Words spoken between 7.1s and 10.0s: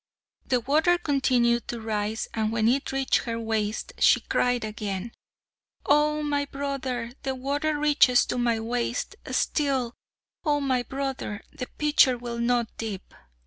the water reaches to my waist, Still,